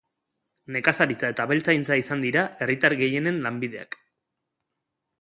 [0.77, 4.03] Nekazaritza eta abeltzaintza izan dira herritar gehienen lanbideak.